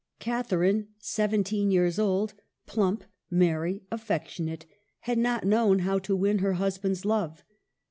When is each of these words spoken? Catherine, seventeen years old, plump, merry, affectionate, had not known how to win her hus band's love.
Catherine, 0.17 0.87
seventeen 0.97 1.69
years 1.69 1.99
old, 1.99 2.33
plump, 2.65 3.03
merry, 3.29 3.83
affectionate, 3.91 4.65
had 5.01 5.19
not 5.19 5.45
known 5.45 5.77
how 5.77 5.99
to 5.99 6.15
win 6.15 6.39
her 6.39 6.53
hus 6.53 6.79
band's 6.79 7.05
love. 7.05 7.43